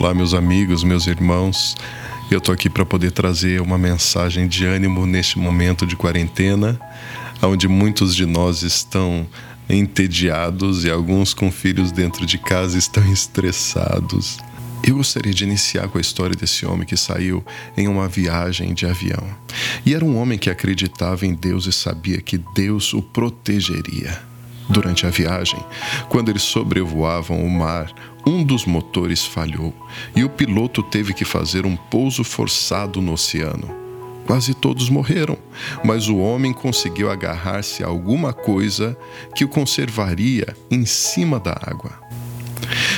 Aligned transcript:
Olá, 0.00 0.14
meus 0.14 0.32
amigos, 0.32 0.82
meus 0.82 1.06
irmãos. 1.06 1.76
Eu 2.30 2.38
estou 2.38 2.54
aqui 2.54 2.70
para 2.70 2.84
poder 2.84 3.12
trazer 3.12 3.60
uma 3.60 3.76
mensagem 3.76 4.48
de 4.48 4.64
ânimo 4.64 5.04
neste 5.04 5.38
momento 5.38 5.86
de 5.86 5.94
quarentena, 5.96 6.80
onde 7.42 7.68
muitos 7.68 8.16
de 8.16 8.24
nós 8.24 8.62
estão 8.62 9.26
entediados 9.68 10.84
e 10.84 10.90
alguns 10.90 11.34
com 11.34 11.52
filhos 11.52 11.92
dentro 11.92 12.24
de 12.24 12.38
casa 12.38 12.78
estão 12.78 13.04
estressados. 13.12 14.38
Eu 14.82 14.96
gostaria 14.96 15.32
de 15.32 15.44
iniciar 15.44 15.88
com 15.88 15.98
a 15.98 16.00
história 16.00 16.34
desse 16.34 16.64
homem 16.64 16.86
que 16.86 16.96
saiu 16.96 17.44
em 17.76 17.86
uma 17.86 18.08
viagem 18.08 18.72
de 18.72 18.86
avião. 18.86 19.22
E 19.84 19.94
era 19.94 20.04
um 20.04 20.16
homem 20.16 20.38
que 20.38 20.48
acreditava 20.48 21.26
em 21.26 21.34
Deus 21.34 21.66
e 21.66 21.72
sabia 21.72 22.18
que 22.20 22.38
Deus 22.54 22.94
o 22.94 23.02
protegeria. 23.02 24.32
Durante 24.68 25.04
a 25.04 25.10
viagem, 25.10 25.58
quando 26.08 26.30
eles 26.30 26.42
sobrevoavam 26.42 27.44
o 27.44 27.50
mar, 27.50 27.92
um 28.26 28.44
dos 28.44 28.64
motores 28.64 29.24
falhou 29.24 29.74
e 30.14 30.24
o 30.24 30.28
piloto 30.28 30.82
teve 30.82 31.12
que 31.12 31.24
fazer 31.24 31.66
um 31.66 31.76
pouso 31.76 32.22
forçado 32.22 33.00
no 33.00 33.12
oceano. 33.12 33.82
Quase 34.26 34.54
todos 34.54 34.88
morreram, 34.88 35.36
mas 35.84 36.08
o 36.08 36.18
homem 36.18 36.52
conseguiu 36.52 37.10
agarrar-se 37.10 37.82
a 37.82 37.88
alguma 37.88 38.32
coisa 38.32 38.96
que 39.34 39.44
o 39.44 39.48
conservaria 39.48 40.56
em 40.70 40.86
cima 40.86 41.40
da 41.40 41.52
água. 41.52 42.00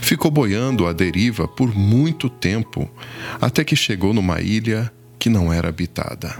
Ficou 0.00 0.30
boiando 0.30 0.86
à 0.86 0.92
deriva 0.92 1.46
por 1.46 1.74
muito 1.74 2.28
tempo, 2.28 2.88
até 3.40 3.62
que 3.62 3.76
chegou 3.76 4.14
numa 4.14 4.40
ilha 4.40 4.90
que 5.18 5.28
não 5.28 5.52
era 5.52 5.68
habitada. 5.68 6.34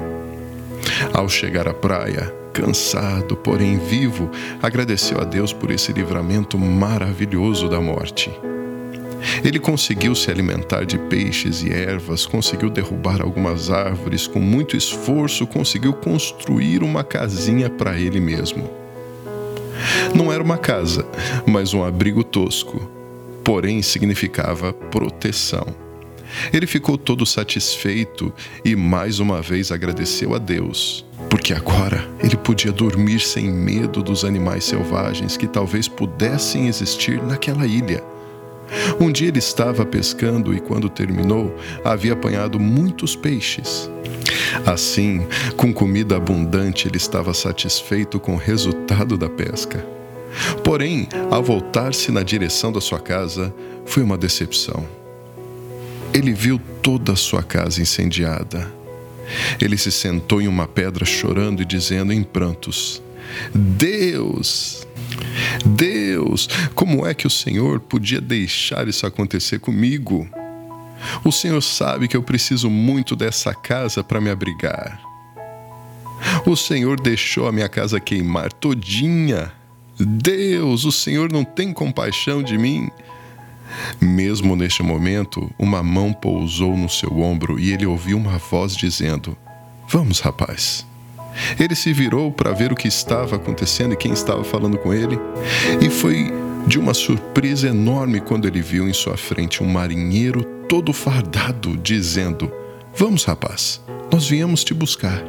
Ao 1.13 1.29
chegar 1.29 1.69
à 1.69 1.75
praia, 1.75 2.35
cansado, 2.53 3.37
porém 3.37 3.79
vivo, 3.79 4.31
agradeceu 4.63 5.21
a 5.21 5.25
Deus 5.25 5.53
por 5.53 5.71
esse 5.71 5.93
livramento 5.93 6.59
maravilhoso 6.59 7.69
da 7.69 7.81
morte. 7.81 8.31
Ele 9.45 9.59
conseguiu 9.59 10.15
se 10.15 10.31
alimentar 10.31 10.85
de 10.85 10.99
peixes 10.99 11.63
e 11.63 11.71
ervas, 11.73 12.27
conseguiu 12.27 12.71
derrubar 12.71 13.21
algumas 13.21 13.71
árvores, 13.71 14.27
com 14.27 14.41
muito 14.41 14.77
esforço 14.77 15.47
conseguiu 15.47 15.93
construir 15.93 16.83
uma 16.83 17.05
casinha 17.05 17.69
para 17.69 17.99
ele 17.99 18.21
mesmo. 18.21 18.71
Não 20.15 20.33
era 20.33 20.43
uma 20.43 20.59
casa, 20.59 21.07
mas 21.47 21.73
um 21.73 21.83
abrigo 21.85 22.23
tosco, 22.23 22.91
porém 23.45 23.83
significava 23.83 24.73
proteção. 24.73 25.67
Ele 26.53 26.67
ficou 26.67 26.97
todo 26.97 27.27
satisfeito 27.27 28.33
e 28.65 28.77
mais 28.77 29.19
uma 29.19 29.43
vez 29.43 29.73
agradeceu 29.73 30.35
a 30.35 30.39
Deus, 30.39 31.05
porque 31.29 31.53
agora 31.53 32.09
ele 32.23 32.37
podia 32.37 32.71
dormir 32.71 33.21
sem 33.21 33.51
medo 33.51 34.03
dos 34.03 34.25
animais 34.25 34.65
selvagens 34.65 35.37
que 35.37 35.47
talvez 35.47 35.89
pudessem 35.89 36.69
existir 36.69 37.21
naquela 37.23 37.67
ilha. 37.67 38.03
Um 39.01 39.11
dia 39.11 39.29
ele 39.29 39.39
estava 39.39 39.85
pescando 39.85 40.55
e, 40.55 40.61
quando 40.61 40.89
terminou, 40.89 41.57
havia 41.85 42.13
apanhado 42.13 42.59
muitos 42.59 43.17
peixes. 43.17 43.91
Assim, 44.67 45.27
com 45.57 45.73
comida 45.73 46.17
abundante, 46.17 46.89
ele 46.89 46.97
estava 46.97 47.33
satisfeito 47.35 48.21
com 48.21 48.35
o 48.35 48.39
resultado 48.39 49.17
da 49.17 49.29
pesca. 49.29 49.85
Porém, 50.63 51.09
ao 51.31 51.43
voltar-se 51.43 52.13
na 52.13 52.23
direção 52.23 52.73
da 52.73 52.81
sua 52.81 53.01
casa, 53.01 53.53
foi 53.85 54.03
uma 54.03 54.17
decepção. 54.17 54.87
Ele 56.13 56.33
viu 56.33 56.61
toda 56.83 57.13
a 57.13 57.17
sua 57.17 57.43
casa 57.43 57.81
incendiada. 57.81 58.71
Ele 59.61 59.77
se 59.77 59.93
sentou 59.93 60.41
em 60.41 60.49
uma 60.49 60.67
pedra 60.67 61.05
chorando 61.05 61.63
e 61.63 61.65
dizendo 61.65 62.13
em 62.13 62.23
prantos: 62.23 63.03
Deus, 63.55 64.87
Deus, 65.65 66.49
como 66.75 67.07
é 67.07 67.15
que 67.15 67.27
o 67.27 67.31
Senhor 67.31 67.81
podia 67.81 68.21
deixar 68.21 68.89
isso 68.89 69.07
acontecer 69.07 69.59
comigo? 69.59 70.29
O 71.25 71.33
Senhor 71.33 71.61
sabe 71.63 72.09
que 72.09 72.17
eu 72.17 72.23
preciso 72.23 72.69
muito 72.69 73.17
dessa 73.17 73.55
casa 73.55 74.05
para 74.05 74.21
me 74.21 74.31
abrigar. 74.31 75.01
O 76.47 76.57
Senhor 76.57 77.01
deixou 77.01 77.49
a 77.49 77.53
minha 77.53 77.69
casa 77.69 77.99
queimar 77.99 78.53
todinha. 78.53 79.53
Deus, 79.99 80.85
o 80.85 80.93
Senhor 80.93 81.33
não 81.33 81.45
tem 81.45 81.73
compaixão 81.73 82.43
de 82.43 82.59
mim. 82.59 82.91
Mesmo 84.01 84.57
neste 84.57 84.83
momento, 84.83 85.51
uma 85.59 85.83
mão 85.83 86.13
pousou 86.13 86.77
no 86.77 86.89
seu 86.89 87.21
ombro 87.21 87.59
e 87.59 87.73
ele 87.73 87.87
ouviu 87.87 88.17
uma 88.17 88.39
voz 88.39 88.77
dizendo: 88.77 89.37
Vamos, 89.89 90.21
rapaz. 90.21 90.85
Ele 91.59 91.75
se 91.75 91.93
virou 91.93 92.33
para 92.33 92.53
ver 92.53 92.73
o 92.73 92.77
que 92.77 92.89
estava 92.89 93.37
acontecendo 93.37 93.95
e 93.95 93.97
quem 93.97 94.13
estava 94.13 94.45
falando 94.45 94.79
com 94.79 94.93
ele, 94.93 95.19
e 95.81 95.89
foi 95.89 96.33
de 96.67 96.79
uma 96.79 96.95
surpresa 96.95 97.69
enorme 97.69 98.21
quando 98.21 98.47
ele 98.47 98.61
viu 98.61 98.89
em 98.89 98.93
sua 98.93 99.17
frente 99.17 99.63
um 99.63 99.67
marinheiro 99.67 100.45
todo 100.69 100.93
fardado, 100.93 101.77
dizendo: 101.77 102.53
Vamos, 102.95 103.25
rapaz, 103.25 103.81
nós 104.13 104.29
viemos 104.29 104.65
te 104.65 104.75
buscar. 104.75 105.23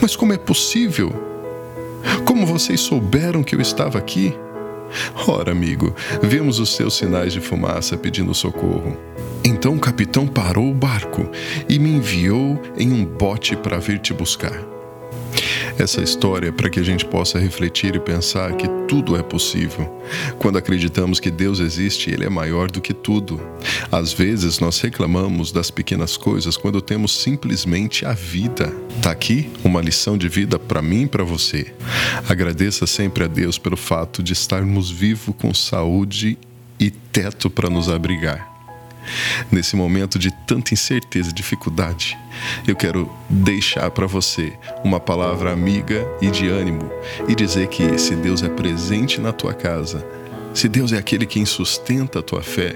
Mas 0.00 0.16
como 0.16 0.32
é 0.32 0.38
possível? 0.38 1.12
Como 2.24 2.46
vocês 2.46 2.80
souberam 2.80 3.42
que 3.42 3.54
eu 3.54 3.60
estava 3.60 3.98
aqui? 3.98 4.34
Ora, 5.26 5.52
amigo, 5.52 5.94
vimos 6.22 6.58
os 6.58 6.74
seus 6.74 6.94
sinais 6.94 7.32
de 7.32 7.40
fumaça 7.40 7.96
pedindo 7.96 8.34
socorro. 8.34 8.96
Então 9.44 9.74
o 9.74 9.80
capitão 9.80 10.26
parou 10.26 10.70
o 10.70 10.74
barco 10.74 11.28
e 11.68 11.78
me 11.78 11.90
enviou 11.90 12.60
em 12.76 12.92
um 12.92 13.04
bote 13.04 13.56
para 13.56 13.78
vir 13.78 13.98
te 13.98 14.12
buscar 14.12 14.79
essa 15.78 16.00
história 16.02 16.52
para 16.52 16.68
que 16.68 16.80
a 16.80 16.82
gente 16.82 17.04
possa 17.04 17.38
refletir 17.38 17.94
e 17.94 18.00
pensar 18.00 18.56
que 18.56 18.68
tudo 18.88 19.16
é 19.16 19.22
possível. 19.22 20.02
Quando 20.38 20.58
acreditamos 20.58 21.20
que 21.20 21.30
Deus 21.30 21.60
existe, 21.60 22.10
Ele 22.10 22.24
é 22.24 22.28
maior 22.28 22.70
do 22.70 22.80
que 22.80 22.92
tudo. 22.92 23.40
Às 23.90 24.12
vezes 24.12 24.58
nós 24.58 24.80
reclamamos 24.80 25.52
das 25.52 25.70
pequenas 25.70 26.16
coisas 26.16 26.56
quando 26.56 26.80
temos 26.80 27.16
simplesmente 27.16 28.04
a 28.04 28.12
vida. 28.12 28.72
Tá 29.02 29.10
aqui 29.10 29.50
uma 29.64 29.80
lição 29.80 30.18
de 30.18 30.28
vida 30.28 30.58
para 30.58 30.82
mim 30.82 31.02
e 31.02 31.08
para 31.08 31.24
você. 31.24 31.72
Agradeça 32.28 32.86
sempre 32.86 33.24
a 33.24 33.26
Deus 33.26 33.58
pelo 33.58 33.76
fato 33.76 34.22
de 34.22 34.32
estarmos 34.32 34.90
vivos 34.90 35.34
com 35.38 35.54
saúde 35.54 36.38
e 36.78 36.90
teto 36.90 37.50
para 37.50 37.68
nos 37.68 37.88
abrigar. 37.88 38.49
Nesse 39.50 39.76
momento 39.76 40.18
de 40.18 40.30
tanta 40.30 40.74
incerteza 40.74 41.30
e 41.30 41.32
dificuldade, 41.32 42.16
eu 42.66 42.76
quero 42.76 43.10
deixar 43.28 43.90
para 43.90 44.06
você 44.06 44.52
uma 44.84 45.00
palavra 45.00 45.52
amiga 45.52 46.06
e 46.20 46.30
de 46.30 46.48
ânimo 46.48 46.90
e 47.28 47.34
dizer 47.34 47.68
que 47.68 47.98
se 47.98 48.14
Deus 48.16 48.42
é 48.42 48.48
presente 48.48 49.20
na 49.20 49.32
tua 49.32 49.54
casa, 49.54 50.06
se 50.54 50.68
Deus 50.68 50.92
é 50.92 50.98
aquele 50.98 51.26
quem 51.26 51.44
sustenta 51.44 52.18
a 52.18 52.22
tua 52.22 52.42
fé, 52.42 52.74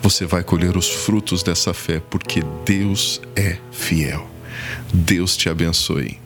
você 0.00 0.26
vai 0.26 0.42
colher 0.42 0.76
os 0.76 0.88
frutos 0.88 1.42
dessa 1.42 1.72
fé, 1.72 2.02
porque 2.10 2.42
Deus 2.64 3.20
é 3.36 3.58
fiel. 3.70 4.28
Deus 4.92 5.36
te 5.36 5.48
abençoe. 5.48 6.21